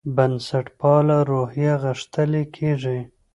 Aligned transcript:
بنسټپاله 0.15 1.17
روحیه 1.31 1.73
غښتلې 1.83 2.43
کېږي. 2.55 2.99